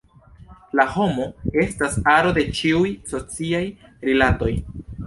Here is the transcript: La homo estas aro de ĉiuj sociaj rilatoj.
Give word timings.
La 0.79 0.85
homo 0.93 1.27
estas 1.65 1.99
aro 2.17 2.35
de 2.41 2.47
ĉiuj 2.61 2.91
sociaj 3.15 3.65
rilatoj. 4.11 4.55